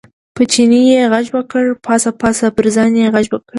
[0.35, 3.47] په چیني یې غږ وکړ، پاڅه پاڅه، پر ځان یې غږ وکړ.